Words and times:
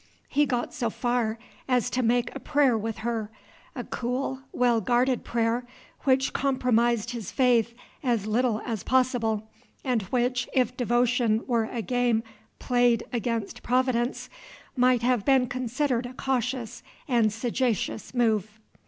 He 0.29 0.47
got 0.47 0.73
so 0.73 0.89
far 0.89 1.37
as 1.67 1.91
to 1.91 2.01
make 2.01 2.33
a 2.35 2.39
prayer 2.39 2.75
with 2.75 2.97
her, 3.05 3.29
a 3.75 3.83
cool, 3.83 4.39
well 4.51 4.81
guarded 4.81 5.23
prayer, 5.23 5.63
which 6.05 6.33
compromised 6.33 7.11
his 7.11 7.29
faith 7.29 7.75
as 8.01 8.25
little 8.25 8.61
as 8.65 8.81
possible, 8.81 9.47
and 9.83 10.01
which, 10.01 10.49
if 10.53 10.75
devotion 10.75 11.43
were 11.45 11.65
a 11.65 11.83
game 11.83 12.23
played 12.57 13.03
against 13.13 13.61
Providence, 13.61 14.27
might 14.75 15.03
have 15.03 15.23
been 15.23 15.45
considered 15.45 16.07
a 16.07 16.15
cautious 16.15 16.81
and 17.07 17.31
sagacious 17.31 18.11
move. 18.15 18.59